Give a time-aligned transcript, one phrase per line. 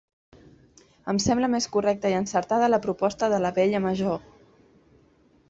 [1.13, 4.19] Em sembla més correcta i encertada la proposta de l'Abella Major.